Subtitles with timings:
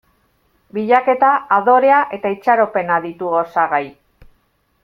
[0.77, 1.29] Bilaketa,
[1.59, 3.87] adorea eta itxaropena ditu osagai.